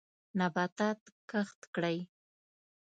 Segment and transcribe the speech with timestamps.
[0.39, 0.99] نباتات
[1.29, 1.97] کښت کړئ.